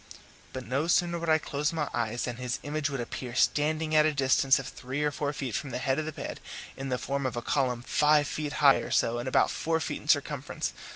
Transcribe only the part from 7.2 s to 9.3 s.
of a column five feet high or so and